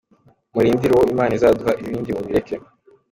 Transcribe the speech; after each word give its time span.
Murindire 0.53 0.91
uwo 0.93 1.05
Imana 1.13 1.31
izaduha 1.37 1.71
ibindi 1.81 2.09
mubireke. 2.15 2.55